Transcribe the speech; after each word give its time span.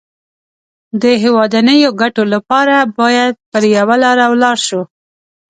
د 1.01 1.03
هېوادنيو 1.23 1.89
ګټو 2.01 2.23
لپاره 2.33 2.75
بايد 2.97 3.33
پر 3.51 3.63
يوه 3.77 3.95
لاره 4.03 4.25
ولاړ 4.31 4.57
شو. 4.67 4.81